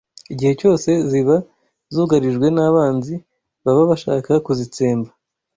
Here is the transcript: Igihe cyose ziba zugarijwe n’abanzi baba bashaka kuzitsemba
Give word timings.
Igihe 0.33 0.53
cyose 0.59 0.89
ziba 1.09 1.35
zugarijwe 1.93 2.47
n’abanzi 2.55 3.15
baba 3.63 3.83
bashaka 3.91 4.31
kuzitsemba 4.45 5.09